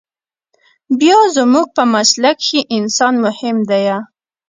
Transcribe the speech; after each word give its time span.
بيا 0.99 1.19
زموږ 1.35 1.67
په 1.75 1.83
مسلک 1.93 2.35
کښې 2.43 2.59
انسان 2.77 3.13
مهم 3.25 3.57
ديه. 3.69 3.97